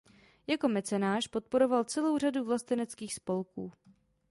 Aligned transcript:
Jako 0.47 0.67
mecenáš 0.67 1.27
podporoval 1.27 1.83
celou 1.83 2.17
řadu 2.17 2.43
vlasteneckých 2.45 3.13
spolků. 3.13 3.71